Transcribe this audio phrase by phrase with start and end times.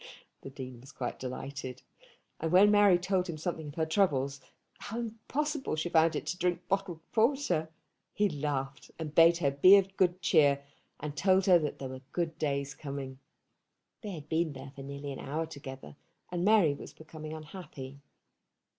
[0.41, 1.83] The Dean was quite delighted;
[2.39, 4.41] and when Mary told him something of her troubles,
[4.79, 7.69] how impossible she found it to drink bottled porter,
[8.11, 10.65] he laughed, and bade her be of good cheer,
[10.99, 13.19] and told her that there were good days coming.
[14.01, 15.95] They had been there for nearly an hour together,
[16.31, 17.99] and Mary was becoming unhappy.